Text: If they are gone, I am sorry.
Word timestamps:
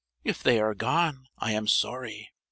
If 0.23 0.41
they 0.41 0.59
are 0.59 0.73
gone, 0.73 1.27
I 1.37 1.51
am 1.51 1.67
sorry. 1.67 2.31